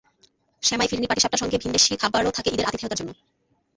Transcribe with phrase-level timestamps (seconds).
[0.63, 3.11] সেমাই, ফিরনি, পাটি সাপটার সঙ্গে ভিন দেশি খাবারও থাকে ঈদের আতিথিয়তার জন্য।